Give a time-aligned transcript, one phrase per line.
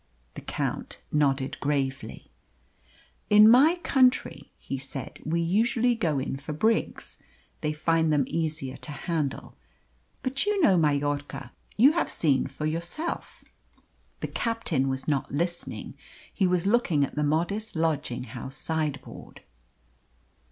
[0.33, 2.31] The Count nodded gravely.
[3.29, 7.19] "In my country," he said, "we usually go in for brigs;
[7.61, 9.53] they find them easier to handle.
[10.23, 13.43] But you know Mallorca you have seen for yourself."
[14.21, 15.93] The captain was not listening;
[16.33, 19.41] he was looking at the modest lodging house sideboard.